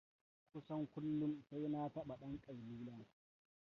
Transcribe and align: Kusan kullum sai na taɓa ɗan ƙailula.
Kusan 0.51 0.85
kullum 0.91 1.41
sai 1.49 1.67
na 1.69 1.89
taɓa 1.93 2.15
ɗan 2.19 2.39
ƙailula. 2.41 3.05